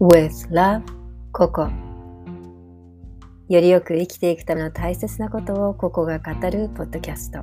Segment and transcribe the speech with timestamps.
[0.00, 0.82] with love,
[1.32, 1.68] ココ
[3.48, 7.40] よりよく生きていくための大切なことをココが語るポッドキャスト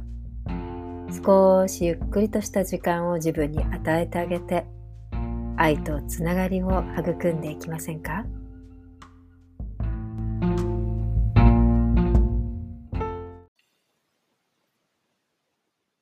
[1.26, 4.66] 少しゆっくりとした時間を自分に与えてあげて
[5.58, 8.26] 愛とつながりを育んでいきませんか？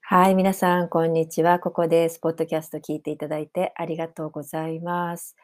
[0.01, 1.57] はい、皆さん、こんにちは。
[1.57, 2.19] ここです。
[2.19, 5.35] ポッドキャスト聞いていただいてありがとうございます。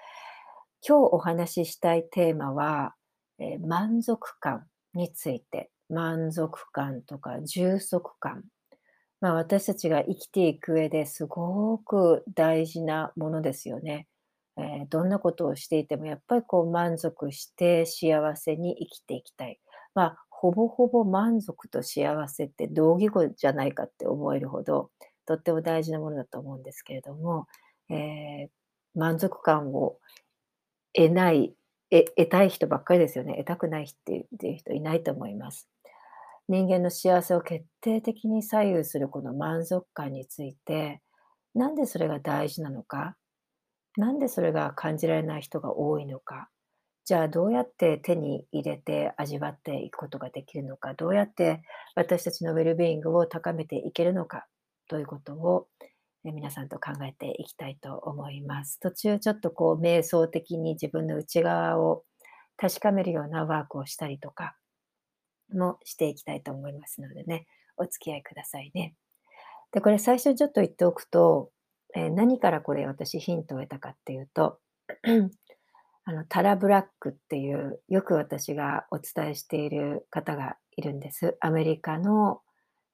[0.88, 2.96] 今日お話ししたいテーマは、
[3.38, 8.44] えー、満足感について、満足感とか充足感。
[9.22, 14.08] まあ、私たちが生きていく上ですごく大事なものですよね。
[14.58, 19.60] えー、どんなことをしていてもやっぱりこう満足して幸せに生きていきたい。
[19.94, 24.92] まあ、ほぼほぼ満足と幸せって同義語じゃないかって思えるほど
[25.26, 27.48] とっても大事なものだと思うんですけれども、
[27.90, 28.50] えー、
[28.96, 29.98] 満足感を
[31.00, 31.54] 得ない、
[31.92, 33.36] え得たい人ばっかりですよね。
[33.38, 35.70] 得たくないっていう人いないと思います。
[36.50, 41.02] 人間の幸せを決定的に左右するこの満足感について、
[41.56, 43.16] なんでそれが大事なのか、
[43.96, 46.50] なんでそれが感じられない人が多いのか、
[47.06, 51.62] じゃあどうやって手に入れて味わっていくことができるのか、どうやって
[51.96, 54.46] 私たちのウェルビーイングを高めていけるのか？
[54.90, 55.68] ということを
[56.24, 58.80] 皆さんと考えていきたいと思います。
[58.80, 62.04] 途中ちょっとこう瞑想的に自分の内側を
[62.58, 64.56] 確かめるようなワークをしたりとか
[65.54, 68.96] もしていきたいと思いますのでね、お付き合いくださいね。
[69.72, 71.52] で、これ最初ちょっと言っておくと、
[71.96, 74.60] え、何からこれ私ヒントを得たかっていうと、
[76.06, 81.38] あのタラ・ブラックっていうよく私がお伝えしている方がいるんです。
[81.40, 82.42] アメリカの、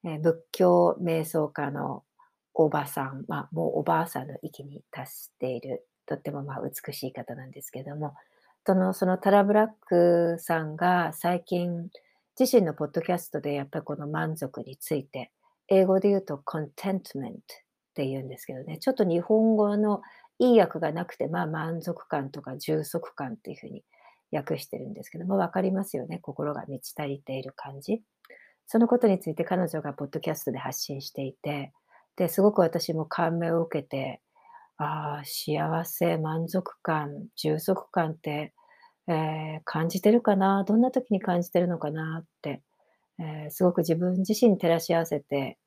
[0.04, 2.04] え、仏教瞑想家の
[2.56, 8.16] おばさん、まあ、もうおばあさんの域に達している、とってもまあ美しい方なんですけども、
[8.66, 11.90] そのそのタラ・ブラックさんが最近
[12.40, 15.32] 自身のポッドキャストでやっぱりこの満足について、
[15.68, 17.40] 英語で言うと contentment っ
[17.94, 20.02] て言うんですけどね、ちょっと日本語の
[20.40, 23.84] いい訳がなくて、まあ満足感とか充足感っていうふうに
[24.32, 26.20] 訳してるんですけども、わかりますよね。
[26.20, 28.02] 心が満ち足りている感じ。
[28.68, 31.72] そのことについて彼女がポッドキャストで発信していて、
[32.18, 34.22] で、すごく私も感銘を受けて、
[34.78, 38.54] ああ、幸せ、満足感、充足感って、
[39.08, 42.62] えー、感じてるかなどんな時に感じてるのかなって、
[43.20, 45.58] えー、すごく自分自身に照らし合わせて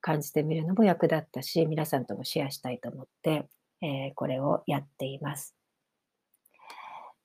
[0.00, 3.46] 感じてみるのも役立ったし、皆さんともシェアしたいと思って、
[3.82, 5.54] えー、これをやっています。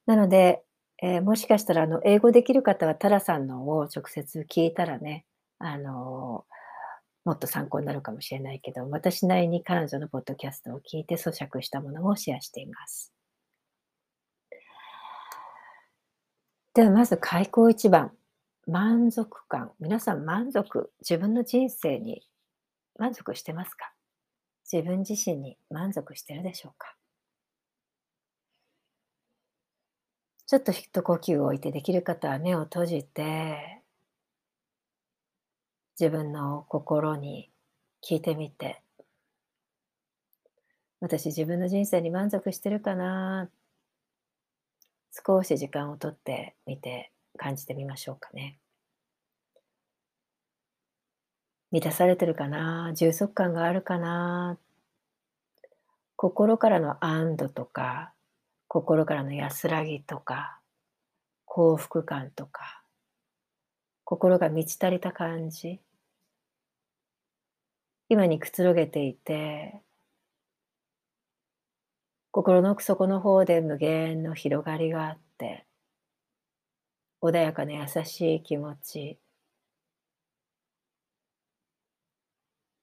[0.06, 0.64] なので、
[1.00, 5.26] えもしかしたらあの英語できる方はタラさんのを直接聞いたらね、
[5.60, 6.46] あの
[7.28, 13.12] もっと参考になるかもしれないけど、私なりに彼女のポッドキャストを聞いて咀嚼したものをシェアしています。
[16.74, 18.14] ではまず開口一番。
[18.66, 19.74] 満足感。
[19.82, 22.26] 皆さん満足、自分の人生に
[22.98, 23.92] 満足してますか？
[24.72, 26.96] 自分自身に満足してるでしょうか？
[30.46, 33.77] ちょっと一呼吸を置いてできる方は目を閉じて
[36.00, 37.50] 自分の心に
[38.08, 38.84] 聞いてみて、
[41.00, 43.50] 私自分の人生に満足してるかな
[45.12, 48.60] 少し時間をとってみて感じてみましょうかね。
[51.72, 54.58] 満たされてるかな充足感があるかな
[56.16, 58.14] 心からの安堵とか、
[58.68, 60.60] 心からの安らぎとか、
[61.46, 62.84] 幸福感とか、
[64.04, 65.80] 心が満ち足りた感じ。
[68.10, 69.82] 今にくつろげていて、
[72.32, 75.68] 心の奥底の方で無限の広がりがあって、
[77.22, 79.20] 穏やかな優しい気持ち、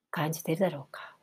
[0.09, 1.14] 感じているだろうか。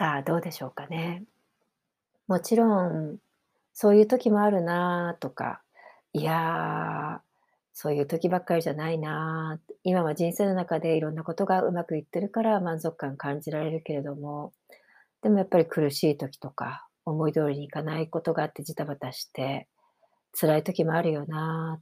[0.00, 1.24] さあ、どうでしょうかね。
[2.26, 3.18] もちろん、
[3.74, 5.62] そういう時もあるなとか、
[6.14, 7.20] いや、
[7.74, 14.54] そういう時ばっかりじゃないな今は人生の中でいろんなことがうまくいってるから満足感感じられるけれども、
[15.20, 19.68] でもやっぱり苦しい時とか、思い通りにいかないことがあってジタバタして、
[20.32, 21.78] 辛い時もあるよな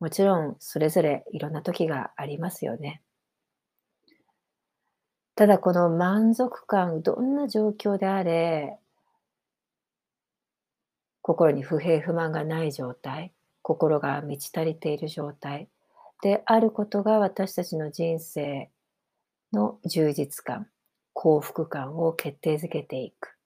[0.00, 3.02] もちろんそれぞれいろんな時がありますよね。
[5.38, 8.76] ただこの満足感、どんな状況であれ
[11.22, 13.32] 心に不平不満がない状態、
[13.62, 15.68] 心が満ち足りている状態
[16.24, 18.68] であることが私たちの人生
[19.52, 20.66] の充実感、
[21.12, 23.36] 幸福感を決定づけていく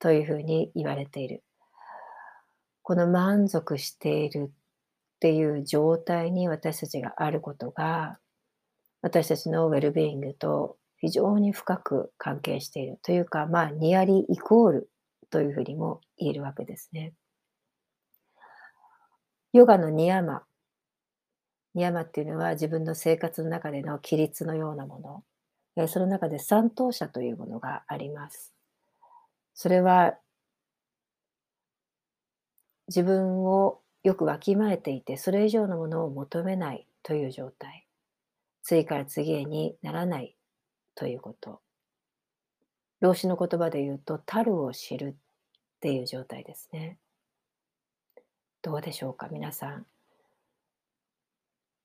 [0.00, 1.42] というふうに言われている。
[2.82, 8.18] この満足しているっていう状態に私たちがあることが
[9.00, 14.90] 私たちのウェルビーイングと非常に深く関係しているというか、まあ、ニアリイコール
[15.30, 17.14] というふうにも言えるわけですね。
[19.52, 20.44] ヨガのニヤマ。
[21.74, 25.24] ニヤマっていうのは自分の生活の中での規律のようなも
[25.76, 25.88] の。
[25.88, 28.52] その中で三等者というものがあります。
[29.54, 30.16] それは
[32.88, 37.86] 自分をよくわきまえていて、それ以上のものを求めないという状態。
[38.62, 40.37] 次から次へにならない
[40.98, 41.60] ということ。
[43.00, 45.14] 老子の言葉で言うと、樽を知るっ
[45.78, 46.98] ていう状態ですね。
[48.62, 49.86] どうでしょうか、皆さん。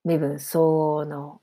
[0.03, 1.41] 身分相応の、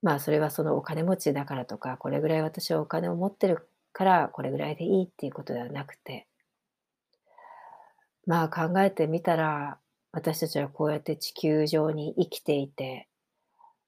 [0.00, 6.28] まあそれはそのお金持ちだからとか、これぐらい私はお金を持ってるからこれぐらいでいいっていうことではなくて、
[8.26, 9.80] まあ考えてみたら、
[10.12, 13.08] 私たちはこうやって地球上に生きていて、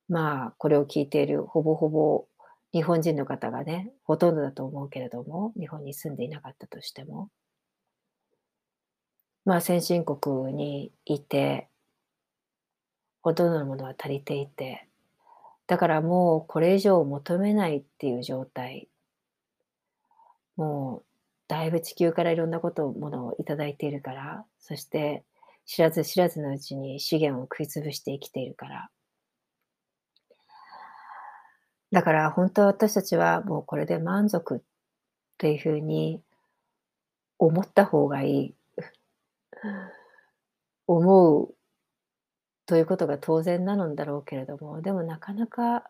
[0.09, 2.27] まあ、これを聞いているほぼほぼ
[2.73, 7.31] 日本人の方がね、ほとんどだと思うけれども、日本に住んでいなかったとしても、
[9.45, 11.69] まあ、先進国にいて、
[13.23, 14.89] ほとんどのものは足りていて、
[15.67, 18.89] だからもうこれ以上求めないっていう状態、
[20.57, 21.05] もう
[21.49, 25.25] だいぶ地球からいろんなこと、ものをいただいているから、そして
[25.65, 28.91] 知らず知らずのうちに資源を食いつぶして生きているから、
[31.93, 34.61] だから本当は私たちはもうこれで満足っ
[35.39, 36.21] ていうふうに
[37.39, 38.55] 思った方がいい。
[40.89, 41.55] 思う
[42.67, 45.85] ということが当然なのだろうけれども、でもなかなか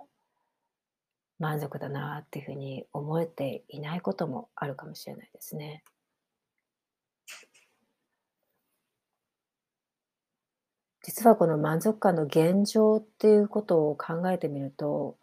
[1.39, 5.83] 満足だなっていうふうに思えていないこともあるかもしれないですね。
[11.03, 15.17] 実はこの満足感の現状っていうことを考えてみると、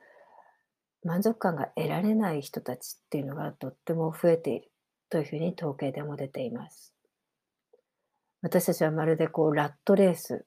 [1.04, 4.72] 満足感が得られない人たちっていうのがとっても増えている
[5.10, 6.94] というふうに統計でも出ています。
[8.42, 10.46] 私たちはまるでこうラットレース、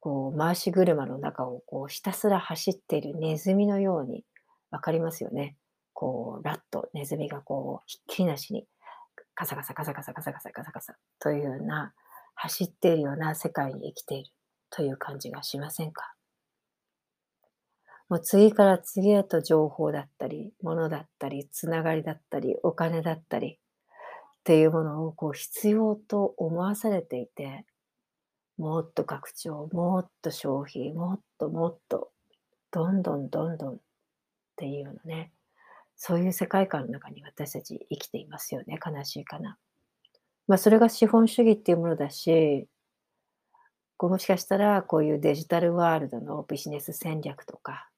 [0.00, 4.24] こう回し車の中をこうひたすら走っているネズミのように
[4.70, 5.56] わかりますよね。
[5.92, 8.66] こうラット、ネズミがこうひっきりなしに
[9.34, 11.92] カサカサカサカサカサカサカサカサというような
[12.34, 14.30] 走っているような世界に生きている
[14.70, 16.15] という感じがしませんか？
[18.08, 23.58] もう次から次へと情報だったり、物だったり、つながりだったり、お金だったりっ
[24.44, 27.66] ていうものをこう必要と思わされていて、
[28.58, 32.10] もっと拡張、もっと消費、もっともっと、
[32.70, 33.78] どんどんどんどんっ
[34.56, 35.32] ていうようなね、
[35.96, 38.78] そういう世界観の中に私たち生きていますよね。
[38.84, 39.58] 悲しいかな。
[40.46, 42.68] まあそれが資本主義っていうものだし、
[43.96, 47.88] こうもしかしたらこういうデジタルワールドのビジネス戦略とか、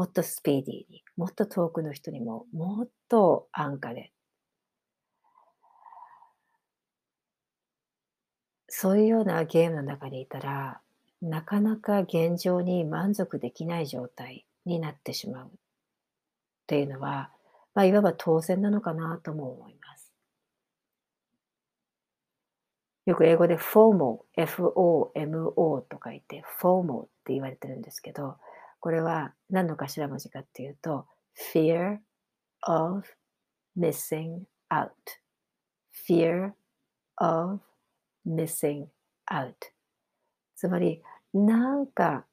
[0.00, 4.12] もっとスピーディーに、もっと遠くの人にも、もっと安価で。
[8.66, 10.80] そういうようなゲームの中にいたら、
[11.20, 15.50] なかなか現状に満足できない状態になってしまうっ
[16.66, 17.30] ていうのは、
[17.74, 20.10] まあ、いわば当然なのかなとも思います。
[23.04, 28.38] よく英語で FOMO、F-O-M-O と書いて FOMO って言われてるんですけど、
[28.80, 31.06] これは何の頭文字かっていうと、
[31.54, 31.98] fear
[32.62, 33.02] of
[33.78, 34.40] missing
[34.70, 34.90] out.
[36.08, 36.52] fear
[37.16, 37.60] of
[38.26, 38.86] missing
[39.30, 39.54] out.
[40.56, 41.02] つまり、
[41.32, 42.24] なんか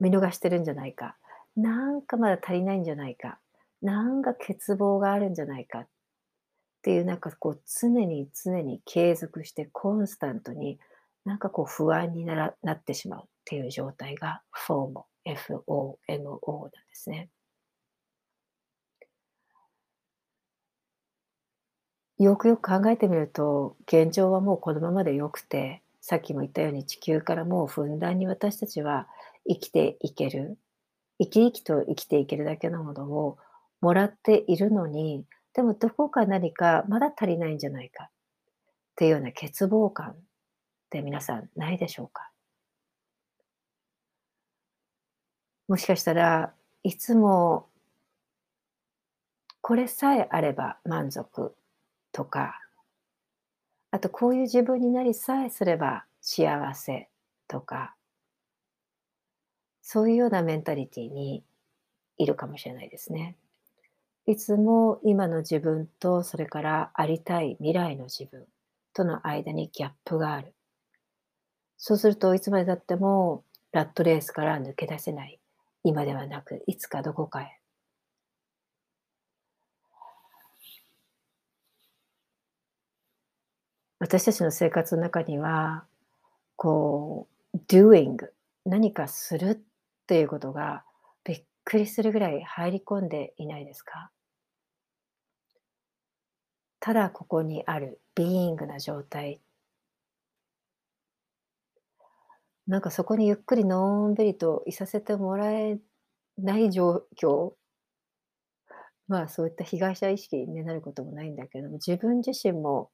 [0.00, 1.16] 見逃してるんじゃないか。
[1.56, 3.38] なんかまだ足りないんじゃないか。
[3.80, 5.88] なんか欠乏があるんじゃないかっ
[6.82, 10.78] ていうなんかこう常に常に継続してコンスタントに
[11.24, 17.28] なんかこう不安にならなってしまうっていう状態が FOMO、FOMO なんですね。
[22.18, 29.08] よくよく考えてみると、現状はもうこのままでよくて、さっきも言ったように地球からもうふんだんに私たちは
[29.48, 30.58] 生きていける。
[31.18, 33.38] 生き生きと生きていけるだけのものを
[33.80, 38.08] もらっているのに、でもどこか何かまだ足りないんじゃないかっ
[38.96, 40.16] ていうような欠乏感っ
[40.90, 42.33] て皆さんないでしょうか？
[45.68, 46.52] もしかしたら
[46.82, 47.66] いつも
[49.62, 51.54] これさえあれば満足
[52.12, 52.60] とか、
[53.90, 57.08] あとこういう自分になりさえすれば幸せ
[57.48, 57.94] とか、
[59.80, 61.44] そういうようなメンタリティに
[62.18, 63.36] いるかもしれないですね。
[64.26, 68.46] いつも今の自分とそれからありたい未来の自分
[68.92, 70.52] との間にギャップがある。
[71.78, 75.38] そうするといつまでたってもラットレースから抜け出せない。
[75.84, 77.60] 今ではなくいつかどこかへ。
[84.00, 85.84] 私たちの生活の中には
[86.56, 88.16] こう doing
[88.66, 89.58] 何かするっ
[90.06, 90.84] ていうことが
[91.24, 94.10] びっくりするぐらい入り込んでいないですか？
[96.80, 99.40] ただここにあるビーイングな状態
[102.66, 105.78] なんかそこにゆっくりのんびりといさせてもらえ
[106.38, 107.54] ない状況。
[109.06, 112.90] まあそういった被害者意識になることもないんだけども自分自身も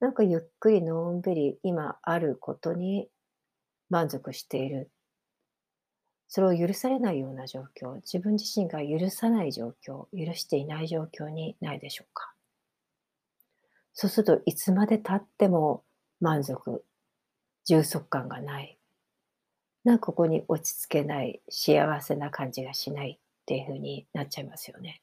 [0.00, 3.08] なんかゆっくりのんびり今あることに
[3.90, 4.90] 満足している。
[6.28, 7.96] それを許されないような状況。
[7.96, 10.06] 自分自身が許さない状況。
[10.16, 12.32] 許していない状況にないでしょうか。
[13.92, 15.84] そうするといつまでたっても
[16.20, 16.84] 満足。
[17.66, 18.78] 充足感がない。
[19.84, 25.00] なんかここに落ち着けない幸せな感じがしないっていうふうになっちゃいますよね。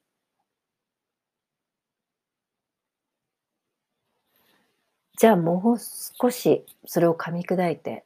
[5.17, 8.05] じゃあもう少しそれを噛み砕いて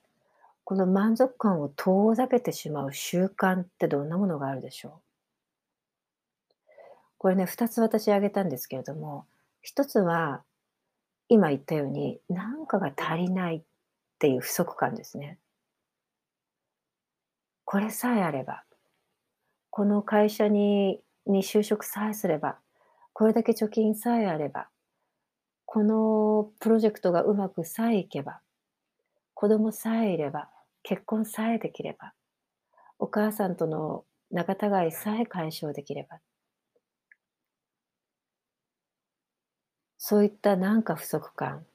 [0.63, 4.92] この満足感を遠ざけてしまう習慣ってどんなものがあるでしょう？
[7.20, 9.25] これね2つ私挙げたんですけれども
[9.63, 10.44] 1つは
[11.30, 13.62] 今言ったように何かが足りないっ
[14.18, 15.38] ていう不足感ですね。
[17.74, 18.65] これさえあれば、
[19.72, 22.60] この会社にに就職さえすれば、
[23.13, 24.70] これだけ貯金さえあれば、
[25.65, 28.42] このプロジェクトがうまくさえいけば、
[29.34, 30.51] 子供さえいれば、
[30.84, 32.13] 結婚さえできれば、
[33.00, 36.20] お母さんとの仲違いさえ解消できれば、
[39.98, 41.65] そういったなんか不足感、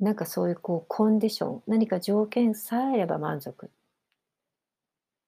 [0.00, 3.68] なんかそういうこうコンディション、何か条件さえあれば満足っ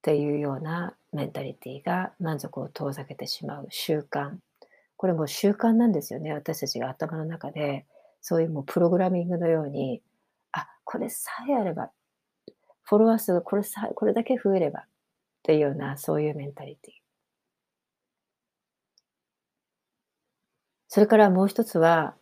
[0.03, 4.37] ていうようなメンタリティが満足を遠ざけてしまう習慣。
[4.97, 6.33] これも習慣なんですよね。
[6.33, 7.85] 私たちが頭の中で、
[8.21, 10.03] そういうもうプログラミングのように、
[10.53, 11.91] あ、これさえあれば、
[12.85, 14.85] フォロワー数がこれさこれだけ増えればっ
[15.43, 16.95] ていうような、そういうメンタリティ。
[20.89, 22.15] それからもう一つは、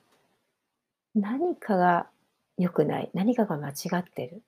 [1.14, 2.06] 何かが
[2.58, 3.10] 良くない？
[3.14, 4.42] 何かが間違ってる？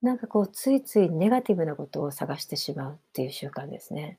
[0.00, 4.18] なんかこう、ついついネガティブなことを探してしまうっていう習慣ですね。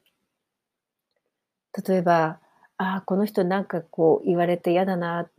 [1.87, 2.39] 例えば、
[2.77, 5.29] ああ、この人なんかこう言われて嫌だな、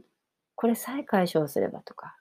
[0.55, 2.17] これさえ解消すればとか。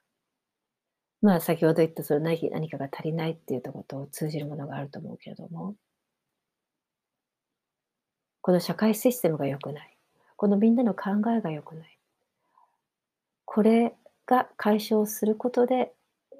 [1.22, 5.76] まあ先ほど言ったその何何かが足りないっていうところと通じるものがあると思うけれども、
[8.42, 9.96] この社会システムが良くない。
[10.36, 11.99] このみんなの考えが良くない。
[13.52, 15.90] これが解消することで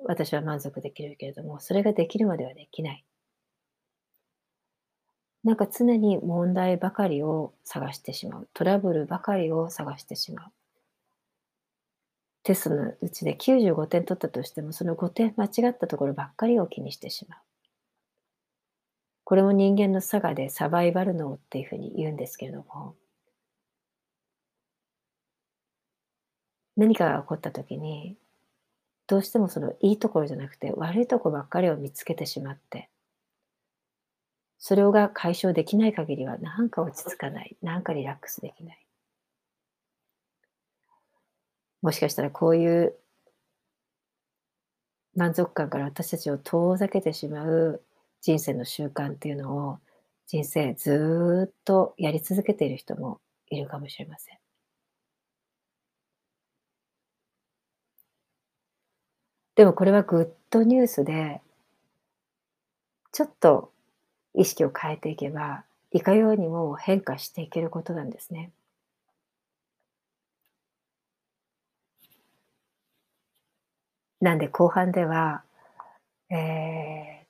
[0.05, 3.05] 私は満足できるけれども、それができるまではできない。
[5.43, 8.49] なんか常に問題ばかりを探してしまう。
[8.55, 10.53] トラブルばかりを探してしまう。
[12.45, 17.39] テストのうちで95点取ったとしても、その5点間違ったところばっかりを気にしてしまう。
[19.25, 22.95] これも人間の差がでサバイバル脳っていうふうに言うんですけれども、
[26.81, 28.17] 何かが起こった時に
[29.07, 32.89] どうしてもそのいいところじゃなくて悪いとこばっかりを見つけてしまって
[34.59, 38.87] それが解消できない限りはなんか落ち着かないなんかリラックスできない
[41.83, 42.95] もしかしたらこういう
[45.15, 47.83] 満足感から私たちを遠ざけてしまう
[48.23, 49.79] 人生の習慣っていうのを
[50.27, 53.21] 人生ずっとやり続けている人も
[53.51, 54.40] いるかもしれません。
[59.61, 61.43] でもこれはグッドニュースで、
[63.13, 63.71] ちょっと
[64.33, 68.53] 意識を変えていけば、いかようにも変化していけることなんですね。
[74.23, 75.43] なんで後半では、
[76.31, 77.27] えー、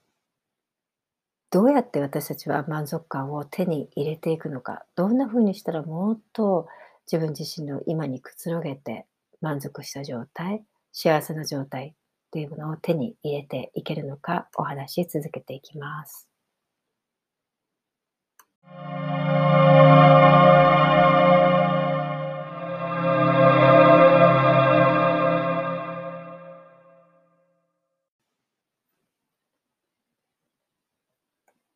[1.50, 6.68] どうやって私たちは満足感を手に入れていくのか、どんなふうにしたらもっと
[7.10, 9.06] 自分自身の今にくつろげて
[9.40, 11.96] 満足した状態、幸せな状態
[12.30, 16.30] というものを手に入れていけるのかお話し続けていきます。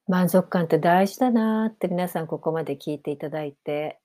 [0.06, 3.98] 満足感って大事だなって皆さんここまで聞いていただいて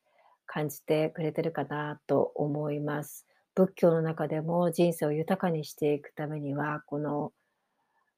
[0.45, 3.28] 感じてくれてるかなと思います。
[3.55, 7.31] 仏教の中でも人生を豊かにしていくためにはこの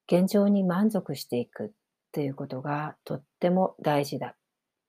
[0.06, 1.70] 現状に満足していくっ
[2.12, 4.34] ていうことがとっても大事だ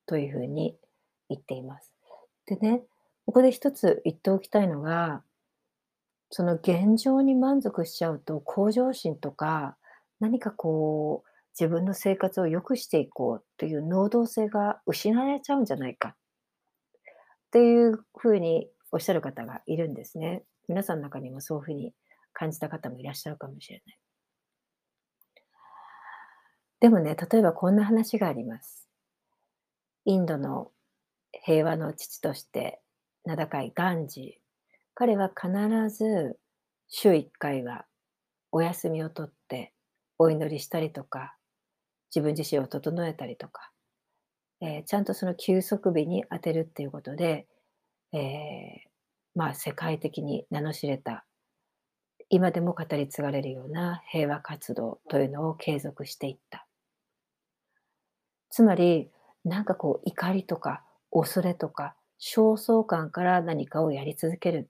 [0.05, 0.75] というふうに
[1.29, 1.91] 言っています。
[2.45, 2.81] でね、
[3.25, 5.23] ここで一つ言っておきたいのが、
[6.29, 9.77] その現状に満足しちゃうと向上心とか
[10.19, 16.15] 何かこう自分の生活を良くしていこうという能動性が失われちゃうんじゃないかっ
[17.51, 20.43] ていうふうにおっしゃる方がいるんですね。
[20.67, 21.93] 皆さんの中にもそういうふうに
[22.31, 23.97] 感じた方もいらっしゃるかもしれない。
[26.79, 28.87] でもね、例えばこんな話があります。
[30.05, 30.71] インドの
[31.31, 32.81] 平和の父として
[33.25, 34.41] 名高いガンジー。
[34.93, 35.49] 彼は必
[35.89, 36.37] ず
[36.87, 37.85] 週1回は
[38.51, 39.73] お休みをとって
[40.19, 41.35] お祈りしたりとか
[42.13, 43.71] 自分自身を整えたりとか、
[44.61, 47.47] えー、ちゃんとその休息日に当てるっていうことで、
[48.13, 48.89] えー、
[49.35, 51.25] まあ世界的に名の知れた
[52.29, 56.67] 今でも語り継がれるような平和活動というのを継続していった。
[58.49, 59.09] つまり
[59.43, 64.69] なんかこう怒りとか恐れとか焦燥感から何かをやり続ける。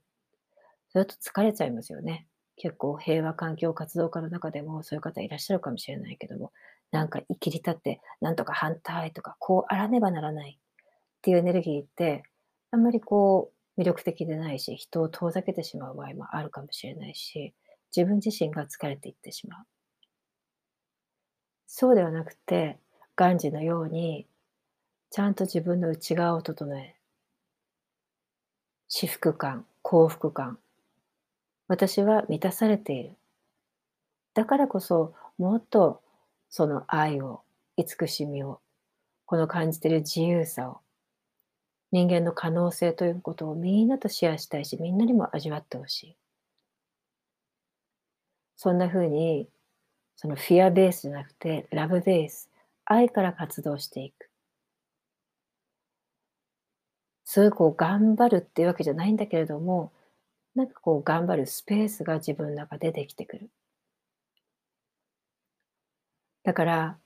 [0.89, 2.27] それと疲れちゃいますよね。
[2.55, 6.51] 結構平和環境活動家の中でもそういう方いらっしゃるかもしれないけども、
[6.91, 12.23] なんか生きり立って、なんとか反対とか、こうあらねばならないっていうエネルギーって、
[12.73, 17.53] あんまりこう魅力的でないし、人を遠ざけてしまう場合もあるかもしれないし、
[17.95, 19.65] 自分自身が疲れていってしまう。
[21.67, 22.79] そうではなくて、
[23.15, 24.25] ガンジのように、
[25.11, 26.95] ちゃんと自分の内側を整え、
[28.87, 30.57] 至福感、幸福感、
[31.67, 33.15] 私は満たされている。
[34.33, 36.01] だからこそ、もっと
[36.49, 37.43] その愛を、
[37.77, 38.61] 慈しみを、
[39.27, 40.82] この感じている自由さを、
[41.93, 46.17] 人間の可能性ということをみんなとシェアしたいし、みんなにも味わってほしい。
[48.55, 49.47] そんな風に、
[50.15, 52.49] そのフィアベースじゃなくて、ラブベース、
[52.85, 54.31] 愛から活動していく。
[57.25, 59.93] そういこう頑張るっていうわけじゃないんだけれども、
[60.55, 63.51] なんかこう頑張るスペースが自分の中でできてくる。
[66.43, 66.97] だから、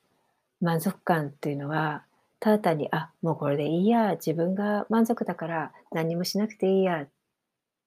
[0.62, 2.07] 満足感っていうのは、
[2.40, 7.10] ただ単に、あ、もうこれでいいや、自分が満足だから何もしなくていいやっ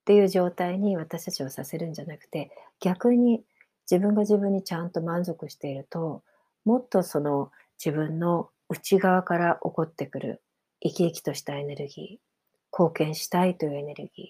[0.05, 3.45] ていう状態に私たちをさせるんじゃなくて、逆に
[3.91, 6.23] 自分が自分にちゃんと満足していると、
[6.65, 7.51] もっとその
[7.85, 10.43] 自分の内側から起こってくる
[10.83, 14.27] 生き生きとしたエネルギー、貢献したいというエネルギー、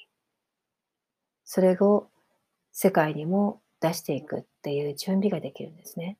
[1.45, 2.11] それを
[2.73, 6.19] 世界にも出していくっていう準備ができるんですね。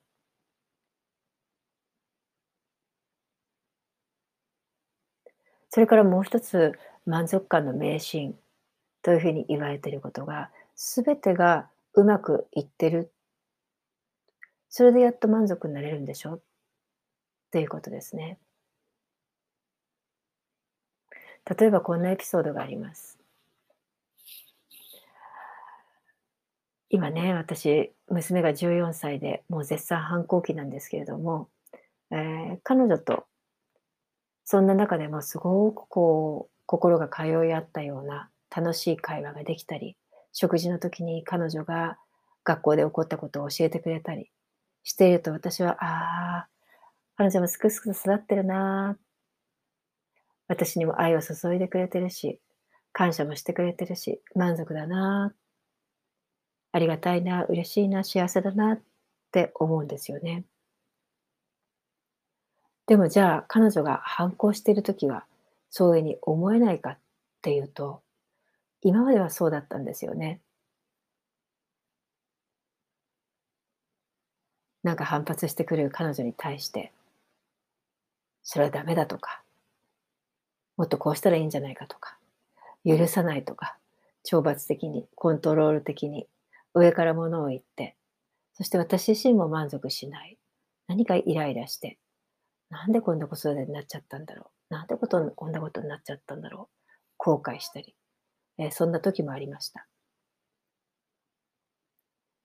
[5.71, 8.37] それからもう一つ満足感の迷信
[9.03, 13.13] というふうに言われていることが全てがうまくいってる
[14.69, 16.35] それでやっと満足になれるんでしょ？
[16.35, 16.41] っ
[17.51, 18.39] ていうことですね。
[21.59, 23.19] 例えばこんなエピソードがあります。
[26.89, 31.49] 今ね、私、娘が14歳でもう絶賛反抗期なんですけれども、
[32.13, 33.27] えー、彼女と
[34.51, 39.97] そんな中でもすごくこう、心が通い合ったような楽しい会話ができたり、
[40.33, 41.99] 食事の時に彼女が
[42.43, 44.33] 学校で起こったことを教えてくれたり
[44.83, 46.49] していると私は、ああ、
[47.17, 48.99] 彼女もすくすくと育ってるな
[50.49, 52.41] 私にも愛を注いでくれてるし、
[52.93, 55.33] 感謝もしてくれてるし、満足だな
[56.73, 58.83] ありがたいな、嬉しいな、幸せだなっ
[59.31, 60.45] て思うんですよね。
[62.91, 65.25] でもじゃあ彼女が反抗している時は
[65.71, 66.99] そういうふうに思えないかっ
[67.41, 68.03] ていうと
[68.83, 70.41] 今まではそうだったんですよね。
[74.83, 76.91] なんか反発してくる彼女に対して
[78.43, 79.41] それはダメだとか
[80.77, 82.19] もっとこうしたらいいんじゃないかとか
[82.85, 83.77] 許さないとか
[84.29, 86.27] 懲罰的にコントロール的に
[86.75, 87.95] 上からものを言って
[88.55, 90.39] そして私自身も満足しない
[90.89, 91.97] 何かイライラして
[92.71, 94.75] なんでこんな子育てになっちゃったんだろう。
[94.75, 96.91] なんでことこんなことになっちゃったんだろう。
[97.17, 97.95] 後悔したり、
[98.59, 99.87] えー、そんな時もありました。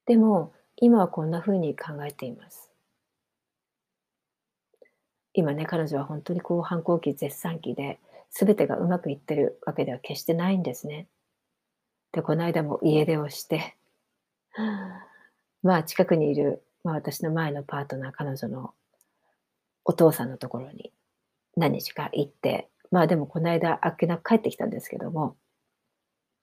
[0.05, 2.71] でも、今はこんな風に考えています。
[5.33, 7.99] 今ね、彼女は本当にこう反抗期絶賛期で、
[8.31, 11.07] 全てがうまくいってるわけでは決してないんですね。
[12.11, 13.77] で、この間も家出をして、
[15.63, 18.73] まあ近くにいる、まあ、私の前のパートナー、彼女の
[19.86, 20.91] お父さんのところに
[21.56, 25.38] 何日か行って、まあでもこの間あっけなく帰ってきたんですけども、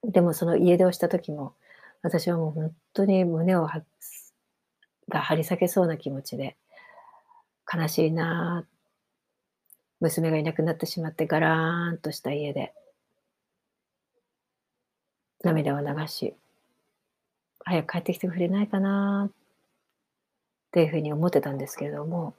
[0.04, 1.54] でもその家出をした時も、
[2.02, 3.82] 私はもう本当に胸をは
[5.08, 6.56] が張り裂けそうな気持ちで、
[7.72, 8.64] 悲しいな
[10.00, 12.72] 娘がいなくなってしまってガラーンとした家で、
[15.42, 16.34] 涙を流し、
[17.64, 19.32] 早く帰ってきてくれないかなっ
[20.72, 22.34] ていうふうに思ってたんですけれども、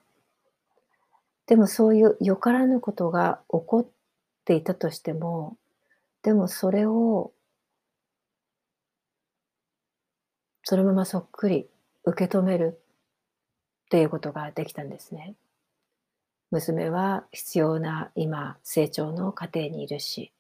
[1.54, 3.88] でもそういうよからぬことが起こっ
[4.44, 5.56] ていたとしても、
[6.24, 7.32] でもそれを
[10.64, 11.68] そのままそっくり
[12.06, 12.82] 受け止める
[13.86, 15.36] っていうことができたんですね。
[16.50, 20.32] 娘は必要な今成長の過程にいるし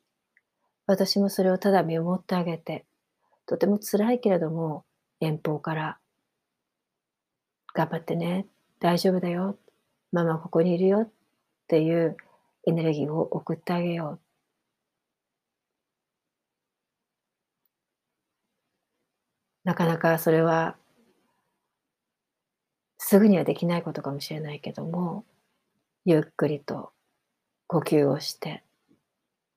[0.87, 2.85] 私もそれをただ見守ってあげて
[3.45, 4.83] とても辛いけれども
[5.19, 5.99] 遠方から
[7.75, 8.47] 頑張ってね
[8.79, 9.57] 大丈夫だよ
[10.13, 11.11] ママここにいるよっ
[11.67, 12.15] ていう
[12.67, 14.23] エネルギーを送ってあげよう。
[19.63, 20.75] なかなかそれは
[22.99, 25.25] すぐにはできないことかもしれないけども
[26.05, 26.91] ゆっくりと
[27.67, 28.61] 呼吸をして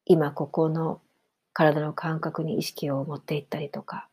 [0.06, 1.02] 今ここの
[1.52, 4.08] 体の感覚に意識を持っていったりとか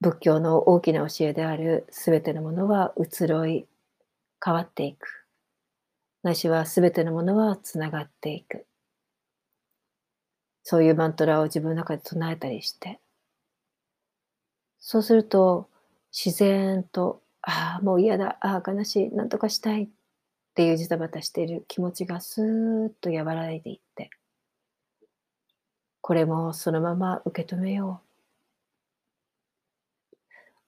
[0.00, 3.66] 仏教の大きな教えである全てのものは移ろい
[4.44, 5.26] 変わっていく。
[6.22, 8.66] なしは全てのものはつながっていく。
[10.64, 13.00] そういうマントラを自分の中で唱えたりして。
[14.78, 15.68] そうすると
[16.12, 19.84] 自然とああもう嫌だああ悲しいなんとかしたい。
[19.84, 19.88] っ
[20.54, 24.10] ていうジタバタしている気持ちがスーッと和らいでいって。
[26.02, 28.08] これもそのまま受け止めよう。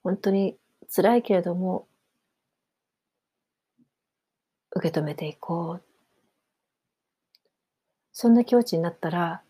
[0.02, 0.56] 本当に
[0.94, 1.86] 辛いけれども
[4.74, 5.82] 受け止めていこう。
[8.12, 9.42] そんな境地になったら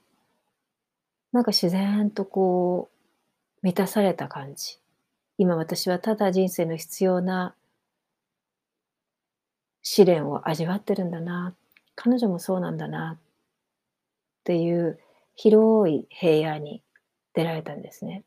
[1.32, 2.94] なんか自然とこう
[3.62, 4.78] 満たされた感じ。
[5.37, 7.54] 今私はただ人生の必要な
[9.82, 11.54] 試練を味わってるんだな。
[11.96, 13.18] 彼女もそうなんだな。
[13.18, 13.20] っ
[14.44, 14.98] ていう
[15.34, 16.82] 広い平野に
[17.34, 18.22] 出られたんですね。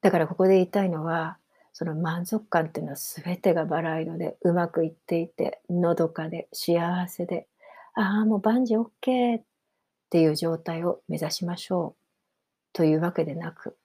[0.00, 1.38] だからここで言いたいのは
[1.72, 7.46] その満足感っていうのは全てがバラ色でうまくいっていてのどかで幸せで
[7.94, 9.42] ああもう万事 OK っ
[10.10, 12.02] ていう状態を目指しましょう。
[12.72, 13.76] というわけでなく。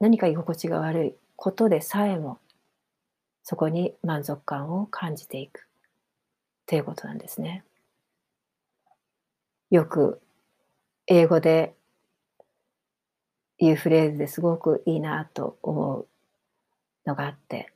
[0.00, 2.38] 何か居心地が悪いことでさえも
[3.42, 5.60] そこに満足感を感じていく。
[5.60, 7.64] っていうことなんですね。
[9.70, 10.20] よく
[11.06, 11.74] 英語で
[13.64, 16.06] 言うフレーズですごくいいなと思う
[17.06, 17.72] のがあって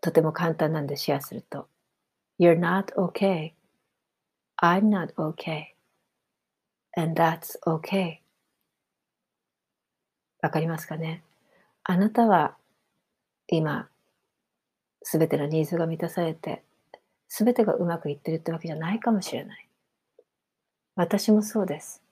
[0.00, 1.66] とても簡単なんでシェアすると。
[2.38, 3.52] You're not okay.
[4.62, 5.74] I'm not okay.
[6.96, 8.18] And that's okay.
[10.40, 11.24] わかりますかね？
[11.82, 12.56] あなたは
[13.48, 13.88] 今、
[15.02, 16.62] すべてのニーズが満たされて、
[17.28, 19.68] すべてがうまくいってるってわけじゃないかもしれない。
[20.94, 22.02] 私もそうです。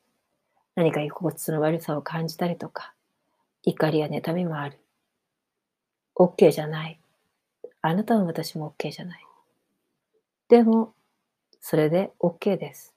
[0.75, 2.95] 何か居心地の悪さを感じたりとか、
[3.65, 4.79] 怒りや妬みもある。
[6.17, 6.99] OK じゃない。
[7.81, 9.27] あなたも私も OK じゃない。
[10.49, 10.93] でも、
[11.61, 12.95] それで OK です。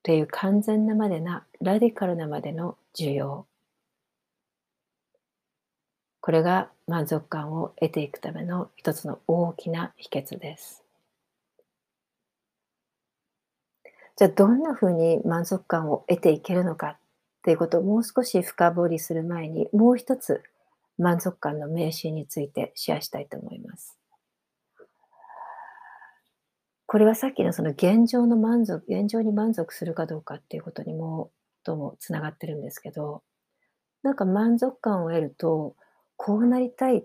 [0.00, 3.46] っていう完全なまでな、ラディカルなまでの需要。
[6.20, 10.82] これが満足感を得ていくための一つの大きな秘訣です。
[14.16, 16.98] じゃあどんなふうに満足感を得ていけるのか
[17.44, 20.42] っていうことをもう少し深掘りする前にもう一つ
[20.96, 23.98] 満足感の名詞についてシェアしたいと思います。
[26.86, 31.30] これはさっきのその現状の満足、現状に満足するかどうかっていうことにも
[31.64, 33.22] ともつながってるんですけど、
[34.02, 35.76] なんか満足感を得ると、
[36.16, 37.04] こうなりたいっ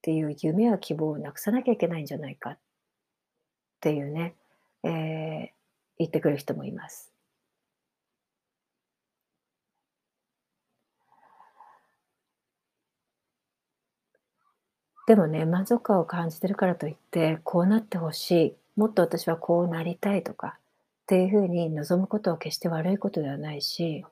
[0.00, 2.58] ていう夢や希望をなくさなきゃいけないんじゃないかっ
[3.80, 4.36] ていうね、
[4.82, 5.48] えー、
[5.98, 7.15] 言ってくる人もいます。
[15.06, 24.04] でもね、満足感を感じてるからといって、こうなってほしい、もっと私はこうなりたいとか、っていうふうに望むことは決して悪いことではないし、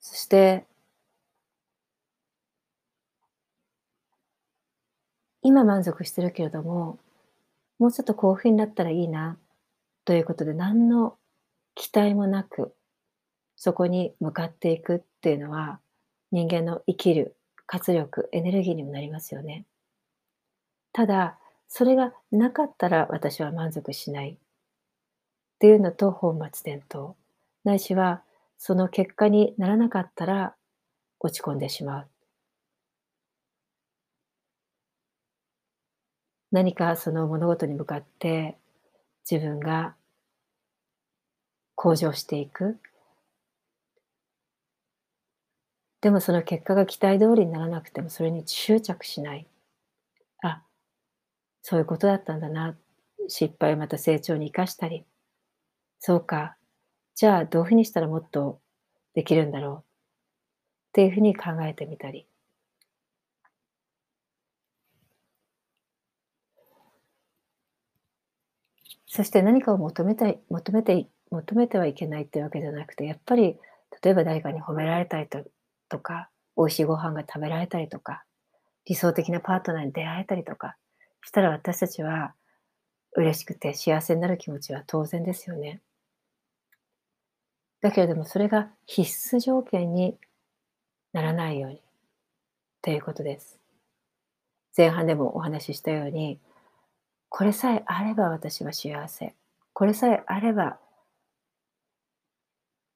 [0.00, 0.66] そして、
[5.42, 6.98] 今満足してるけれども、
[7.78, 9.38] もうちょっとこういうふうになったらいいな、
[10.04, 11.16] ということで何の
[11.74, 12.74] 期待もなく、
[13.56, 15.80] そこに向かっていくっていうのは、
[16.34, 19.66] 人間の生きる活力、エネルギーにもなりますよね。
[20.92, 24.36] ただ、それがなかったら私は満足しないっ
[25.60, 27.14] ていうのと本末転倒。
[27.62, 28.24] ないしは、
[28.58, 30.56] その結果にならなかったら
[31.20, 32.08] 落ち込んでしまう。
[36.50, 38.58] 何かその物事に向かって
[39.30, 39.94] 自分が
[41.76, 42.80] 向上していく。
[46.04, 49.46] でもその結果が期待通りにならなくてもそれに執着しない。
[50.42, 50.62] あ、
[51.62, 52.76] そういうことだったんだな。
[53.26, 55.06] 失敗をまた成長に生かしたり。
[56.00, 56.58] そうか。
[57.14, 58.60] じゃあどういうふうにしたらもっと
[59.14, 59.78] できるんだろう。
[59.78, 59.82] っ
[60.92, 62.26] ていうふうに考えてみたり。
[69.06, 73.58] そして何かを求めたい、求めて、求めてはいけないっていうわけじゃなくて、やっぱり、
[74.02, 75.42] 例えば誰かに褒められたりと
[75.94, 78.24] とか、美味しいご飯が食べられたりとか、
[78.84, 80.76] 理想的なパートナーに出会えたりとか、
[81.22, 82.34] したら私たちは
[83.12, 85.80] 嬉しくて幸せになる気持ちは当然ですよね。
[87.80, 90.18] だけれどもそれが必須条件に
[91.12, 91.80] ならないように
[92.82, 93.60] ということです。
[94.76, 96.40] 前半でもお話ししたように、
[97.28, 99.34] これさえあれば私は幸せ。
[99.72, 100.78] これさえあれば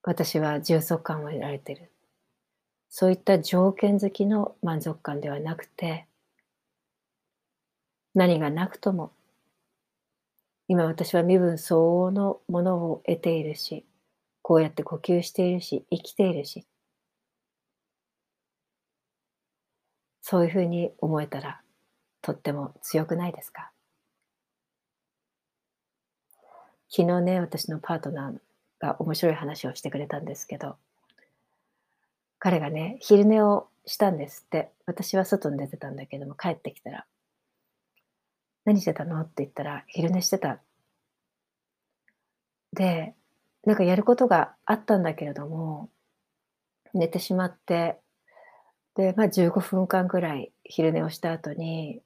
[0.02, 1.92] 私は充足感を得られてる。
[2.90, 6.06] そういった条件付きの満足感ではなくて、
[8.14, 9.12] 何がなくとも、
[10.66, 13.86] 今私は身分相応のものを得ているし、
[14.42, 16.66] こうやって呼吸しているし、生きているし、
[20.22, 21.62] そういうふうに思えたら、
[22.20, 23.70] とっても強くないですか？
[26.90, 28.38] 昨日ね、私のパートナー
[28.78, 30.76] が面白い話をしてくれたんですけど、
[32.38, 34.72] 彼がね、昼寝をしたんですって。
[34.86, 37.06] 私は外に出てたんだけども、帰ってきたら、
[38.64, 40.60] 何してたのって言ったら、昼寝してた。
[42.72, 43.14] で、
[43.64, 45.90] なんかやることがあったんだけれども、
[46.94, 47.98] 寝てしまって、
[48.94, 52.02] で、まあ15分間ぐらい昼寝をした後に、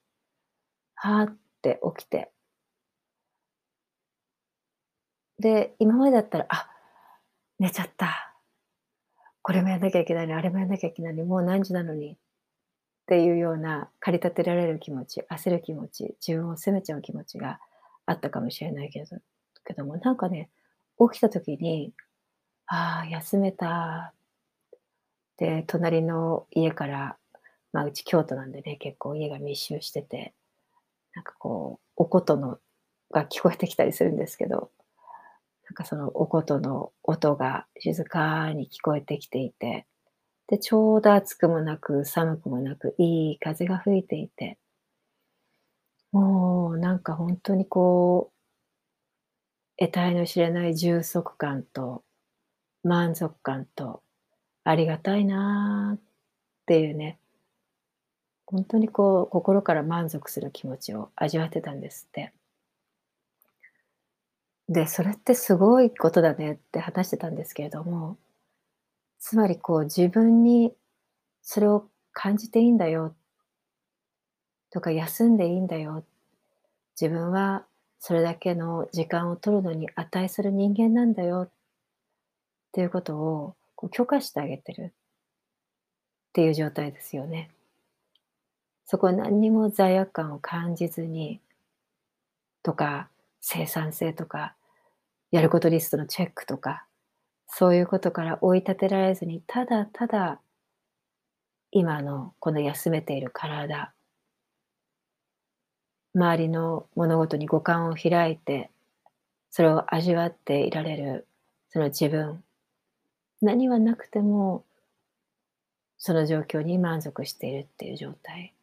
[0.94, 2.32] はーって起きて、
[5.38, 6.70] で、今までだったら、あ、
[7.58, 8.31] 寝ちゃった。
[9.42, 12.16] これもやんなきゃいけないの、あれもやんなきゃいけないの、もう何時なのにっ
[13.06, 17.58] ていうような駆り立てられる気持ち、焦る気持ち、自分を責めちゃう気持ちが
[18.06, 19.18] あったかもしれないけど
[19.64, 20.50] けども、なんかね、
[20.98, 21.92] 起きた時に、
[22.66, 24.14] ああ、休めた。
[25.36, 27.16] で、隣の家から、
[27.72, 30.34] まあ、うち京都なんでね、結構家が密集してて、
[31.14, 32.58] なんかこう、お琴の
[33.12, 34.70] が聞こえてきたりするんですけど、
[35.68, 39.86] なんかそのお琴の音が静かに聞こえてきていて、
[40.48, 44.58] で、ちょうど暑くもなく寒くもなくいい風が吹いていて、
[46.12, 48.32] もうなんか本当にこう、
[49.76, 52.04] 得体の知れない充足感と
[52.84, 54.02] 満足感と
[54.64, 56.02] ありがたいなーっ
[56.66, 57.18] ていうね、
[58.46, 62.32] 本当にこう心から満足する気持ちを味わってたんですって。
[64.68, 68.16] で、それってすごいことだねって話してたんですけれども、
[69.18, 70.72] つまりこう自分に
[71.42, 73.14] それを感じていいんだよ
[74.70, 76.04] とか休んでいいんだよ。
[77.00, 77.64] 自分は
[77.98, 81.50] それだけの時間を取るのに値する人間なんだよっ
[82.72, 87.50] ていうことをこう許可してあげてるっていう状態ですよね。
[88.86, 91.40] そこは何にも罪悪感を感じずに
[92.62, 93.08] とか
[93.42, 94.56] 生産性とか
[95.30, 96.86] やることリストのチェックとか
[97.54, 100.40] そういうことから追い立てられずに、ただただ、
[101.70, 103.92] 今のこの休めている体、
[106.14, 108.70] 周りの物事に五感を開いて、
[109.50, 111.26] それを味わっていられる、
[111.68, 112.42] その自分、
[113.42, 114.64] 何はなくても、
[115.98, 118.54] その状況に満足しているっていう状態。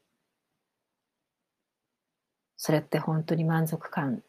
[2.58, 4.24] それって本当に満足感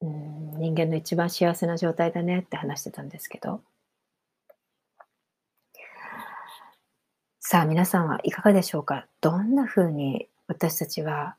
[0.00, 3.62] 人間の一番幸せな状態だねって話してたんですけど。
[7.40, 9.06] さあ皆さんはいかがでしょうか？
[9.20, 11.36] どんなふうに私たちは、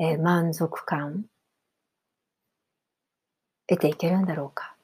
[0.00, 1.26] えー、満足感
[3.68, 4.74] 得ていけるんだろうか？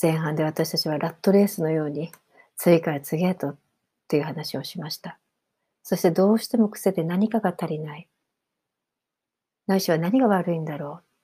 [0.00, 2.12] 前半で私たちはラットレースのように
[2.56, 3.56] 次から次へと
[4.08, 5.18] という話をしました。
[5.82, 8.08] そしてどうしても癖で何かが足りない。
[9.66, 11.15] ないしは何が悪いんだろう？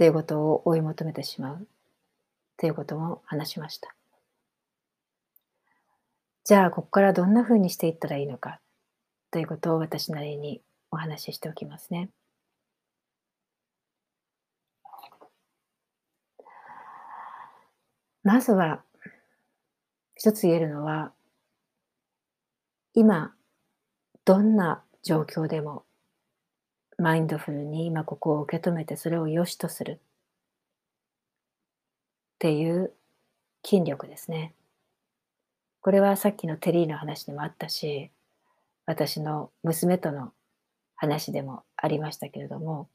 [0.00, 1.56] っていうことを追い求めてしまう。
[1.56, 1.60] っ
[2.56, 3.94] ていうことも話しました。
[6.42, 8.62] じゃあ、ここからどんな風にしていったらいいのか。
[9.30, 12.08] ということを私なりにお話ししておきますね。
[18.22, 18.82] まずは、
[20.14, 21.12] 一つ言えるのは、
[22.94, 23.34] 今、
[24.24, 25.84] どんな状況でも、
[27.00, 29.98] マインドフルに今ここを受け止めてそれを良しとするっ
[32.38, 32.92] ていう
[33.64, 34.52] 筋力ですね。
[35.80, 38.10] これはさっきのテリーの話でもあったし、
[38.84, 40.32] 私の娘との
[40.94, 42.88] 話でもありましたけれども、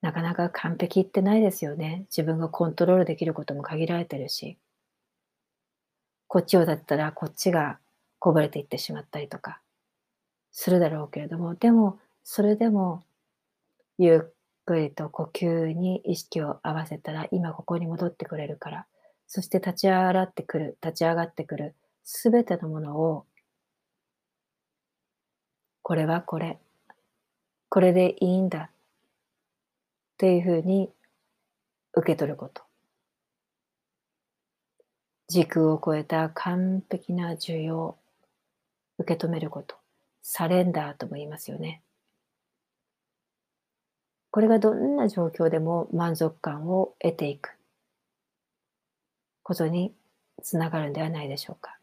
[0.00, 2.06] なかなか完璧ってないですよね。
[2.10, 4.58] 自分がコントロールできることも限られてるし。
[6.26, 7.78] こっちをだったらこっちが
[8.18, 9.60] こぼれていってしまったりとか
[10.50, 13.04] するだろうけれども、でもそれでも
[13.98, 14.34] ゆっ
[14.64, 18.86] くりと呼吸に意識を合わせたら今ここに戻ってくれるから、
[19.28, 23.26] そして立ち上がってくる、立ち上がってくるすべてのものを
[25.86, 26.58] これはこれ、
[27.68, 28.70] これでいいんだっ
[30.16, 30.88] ていうふうに
[31.92, 32.62] 受け取ること。
[35.28, 37.98] 時空を超えた完璧な需要、
[38.96, 39.76] 受け止めること。
[40.22, 41.82] サレンダーとも言いますよね。
[44.34, 47.56] これがどんな状況でも満足感を得ていく
[49.44, 49.94] ことに
[50.42, 51.78] つながるんではないでしょうか。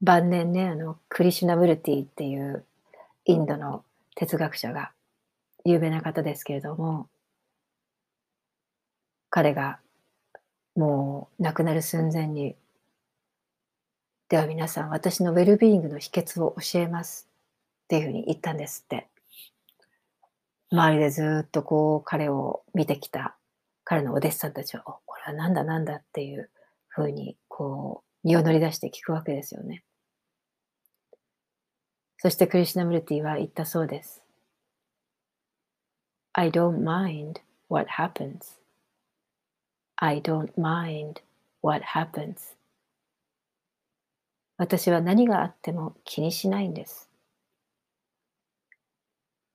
[0.00, 2.64] 晩年ね、あの、クリシュナムルティっていう
[3.24, 4.92] インドの哲学者が
[5.64, 7.08] 有名な方ですけれども、
[9.28, 9.80] 彼が
[10.76, 12.54] もう亡くなる寸前に、
[14.28, 17.28] では皆さん、私のウェルビーイングの秘訣を教えます
[17.86, 19.08] っていうふうに言ったんですって。
[20.72, 23.36] 周りでずっとこう彼を見てきた
[23.84, 26.48] 彼のお弟子さんたちは、これはなんだなんだっていう
[26.86, 29.82] ふうにこう身を乗り出して聞くわけですよね。
[32.18, 34.22] そしてクリシナムルティは言ったそうです。
[36.34, 38.60] I don't mind what happens.
[39.96, 41.14] I don't mind
[41.62, 42.54] what happens.
[44.56, 47.09] 私は何があっても気にしないんです。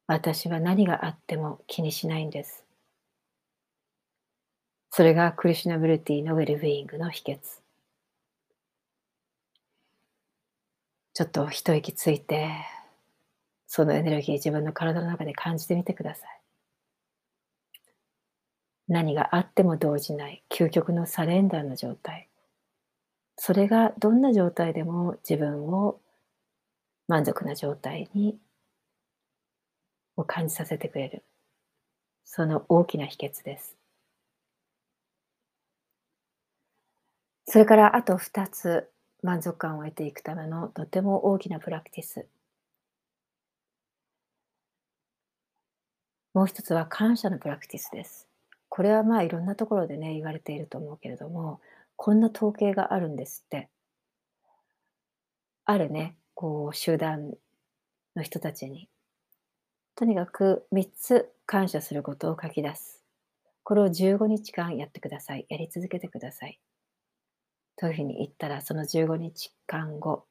[0.08, 2.64] 私は何があっても気にしないんです。
[4.92, 7.40] それがクリシュナブルティのウェルビーイングの秘訣。
[11.14, 12.50] ちょっと一息ついて、
[13.68, 16.42] そのエネルギー自分の体の中で感じてみてください。
[18.88, 22.30] 何があっても動じない究極のサレンダーの状態。
[23.38, 26.00] それがどんな状態でも自分を
[27.08, 28.38] 満足な状態に
[30.18, 31.24] を感じさせてくれる。
[32.26, 33.78] その大きな秘訣です。
[37.48, 38.90] それからあと2つ
[39.22, 42.28] 満足感を得ていくためのとても大きなプラクティス。
[46.34, 48.28] もう一つは感謝のプラクティスです。
[48.70, 51.62] これはまあいろんなところでね、言われていると思うけれども、
[51.96, 53.70] こんな統計があるんですって。
[55.66, 57.34] あるね、こう集団
[58.16, 58.90] の人たちに、
[59.96, 63.02] とにかく3つ感謝することを書き出す。
[63.64, 65.46] これを15日間やってください。
[65.48, 66.60] やり続けてください。
[67.78, 70.26] というふうに言ったら、その15日間後、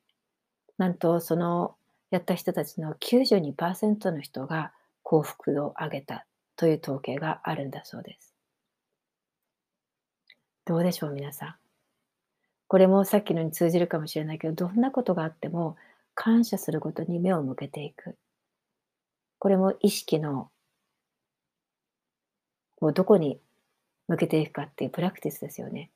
[0.77, 1.77] なんとその
[2.11, 4.73] やった人たちの92%の人が
[5.03, 8.35] 幸福度を上げたという統計があるんだそうです。
[10.67, 11.57] どうでしょう、皆さん。
[12.69, 15.77] これもさっきのに通じるかもしれないけど、どんなことがあっても
[16.15, 18.17] 感謝することに目を向けていく。
[19.45, 20.49] これも意識の
[22.81, 23.43] もうどこに
[24.09, 25.91] 向けていくかっていうプラクティスですよね。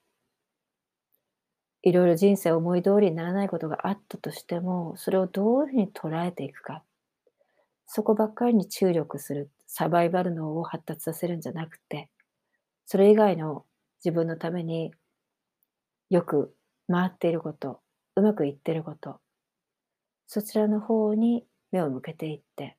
[1.80, 6.84] いろいろ人生思い通りにならないことがあったとしても、それをどういうふうに捉えていくか。
[7.86, 12.10] そこばっかりに注力する、サバイバル脳を発達させるんじゃなくて、
[12.84, 13.64] それ以外の
[14.04, 14.92] 自分のために
[16.10, 16.54] よく
[16.86, 17.80] 回っていること、
[18.14, 19.22] うまくいっていること、
[20.26, 22.77] そちらの方に目を向けていって、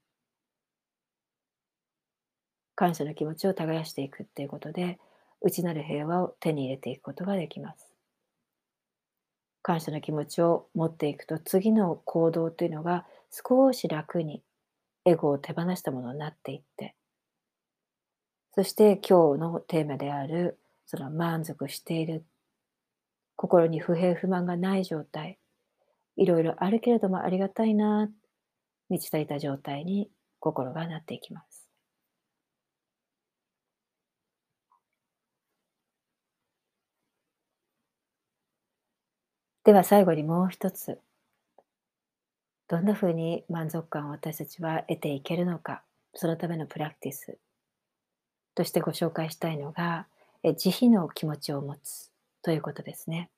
[2.80, 5.00] 感謝の気持ちを耕していくっていうことで、
[5.42, 7.92] 内なる平和を手に入れていくことができます。
[9.62, 14.42] 感謝の気持ちを持っていくと、次の行動というのが少し楽に
[15.04, 16.96] エゴを手放したものになっていって、
[18.54, 22.24] そして今日のテーマである、その満足している、
[23.36, 25.38] 心に不平不満がない状態、
[26.16, 28.10] いろいろあるけれどもありがたいな、
[28.88, 30.10] 満ち足りた状態に
[30.40, 31.49] 心がなっていきます。
[39.70, 41.00] では最後にもう一つ。
[42.68, 45.84] どんなふうに満足感を私たちは得ていけるのか、
[46.16, 47.38] そのためのプラクティス
[48.56, 50.08] としてご紹介したいのが、
[50.58, 52.10] 慈悲の気持ちを持つ
[52.42, 53.30] ということですね。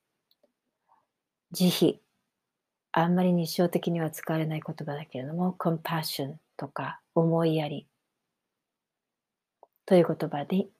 [1.50, 1.94] 慈悲。
[2.92, 7.86] あんまり日常的には使われない言葉だけれども、compassion とか思いやり
[9.84, 10.70] という言葉に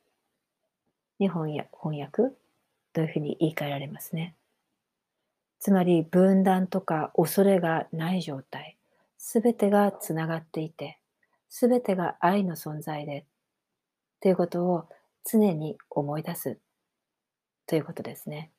[1.20, 2.34] 日本や翻訳？
[2.94, 4.34] というふうに言い換えられますね。
[5.62, 8.76] つまり分断とか恐れがない状態、
[9.16, 10.98] すべてがつながっていて、
[11.48, 13.26] すべてが愛の存在で、
[14.20, 14.88] ということを
[15.24, 16.58] 常に思い出す
[17.68, 18.50] ということですね。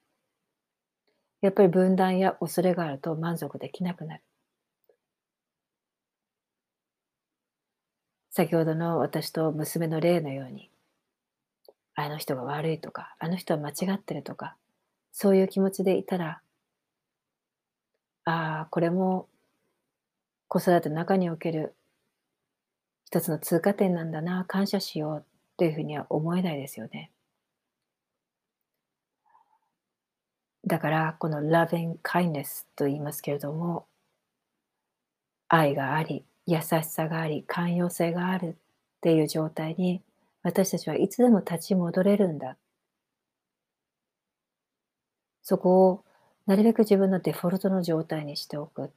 [1.42, 4.24] やっぱり分断や恐れがあると満足できなくなる。
[8.30, 10.70] 先ほどの私と娘の例のように、
[11.96, 14.56] あの人が悪いとか、あの人は間違ってるとか、
[15.12, 16.40] そういう気持ちでいたら、
[18.26, 19.28] ああ、これも
[20.48, 21.76] 子育ての中における
[23.06, 27.12] 一つの通過点なんだな、感謝しようっていうふうには思えないですよね。
[30.66, 33.86] だから、この loving kindness と言いますけれども、
[35.48, 40.02] 愛があり、優しさがあり、寛容性があるっていう状態に
[40.42, 42.58] 私たちはいつでも立ち戻れるんだ。
[45.44, 46.06] そこを
[46.46, 48.92] なるべく自分のデフォルトの状態にしておく。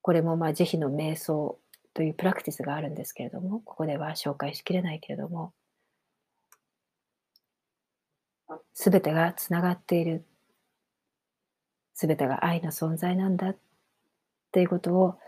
[0.00, 1.58] これもまあ慈悲の瞑想
[1.94, 5.52] というプラクティスがあるんですけれども、ここでは紹介しきれないけれども、
[8.74, 10.24] すべてがつながっている。
[11.94, 13.56] すべてが愛の存在なんだっ
[14.50, 15.18] ていうことを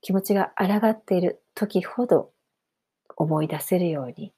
[0.00, 2.30] 気持ちが抗っている時ほど
[3.16, 4.32] 思い出せるように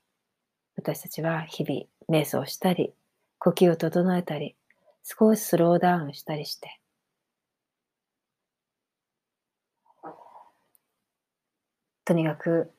[0.76, 2.94] 私たちは日々瞑想したり
[3.38, 4.56] 呼吸を整えたり
[5.02, 6.80] 少しスローダウンしたりして、
[12.04, 12.72] とにかく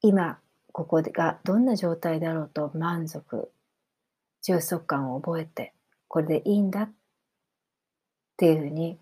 [0.00, 0.38] 今
[0.72, 3.52] ここがどんな状態だろうと満足、
[4.42, 5.74] 充足感を覚えて、
[6.08, 6.92] これでいいんだっ
[8.36, 8.98] ていうふうに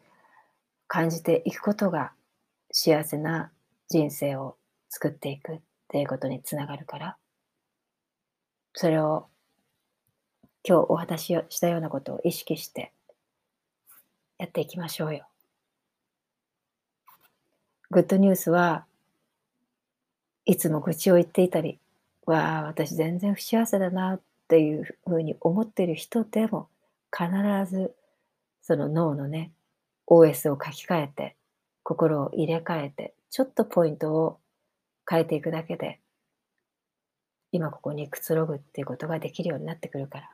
[0.87, 2.13] 感じていくことが
[2.73, 3.53] 幸せな
[3.89, 4.57] 人生を
[4.89, 7.17] 作っていくっていうことにつながるから、
[8.75, 9.30] それを
[10.63, 12.93] 今日お話ししたようなことを意識して
[14.39, 15.27] やっていきましょうよ。
[17.91, 18.85] グッドニュースは
[20.45, 21.79] いつも愚痴を言っていたり、
[22.27, 26.69] わあ、私全然不幸せだなっていうふうに思っている人でも
[27.13, 27.31] 必
[27.71, 27.95] ず
[28.63, 29.51] その脳のね、
[30.07, 31.37] OS を書き換えて、
[31.83, 34.39] 心を入れ替えて、ちょっとポイントを
[35.09, 35.99] 変えていくだけで、
[37.53, 40.31] 今ここにくつろぐっていうことができるようになってくるから。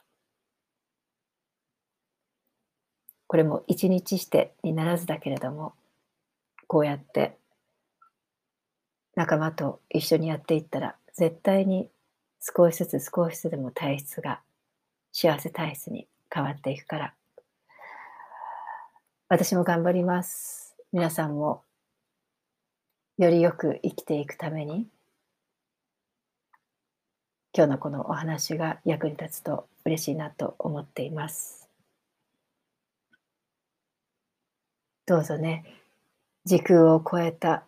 [3.36, 5.74] これも一日してにならずだけれども
[6.66, 7.36] こうやって
[9.14, 11.90] 仲間と一緒にやっていったら絶対に
[12.40, 14.40] 少しずつ少しずつでも体質が
[15.12, 17.14] 幸せ体質に変わっていくから
[19.28, 21.62] 私も頑張ります皆さんも
[23.18, 24.86] よりよく生きていくために
[27.54, 31.65] 今日のこのお話が役に立つと嬉しいなと思っています。
[35.08, 35.64] どうぞね、
[36.44, 37.64] 時空を超えた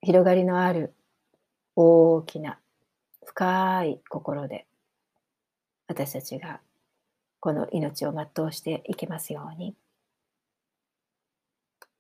[0.00, 0.92] 広がりのある
[1.76, 2.58] 大きな
[3.24, 4.66] 深い心で
[5.86, 6.60] 私たちが
[7.38, 9.76] この命を全うしていけますように。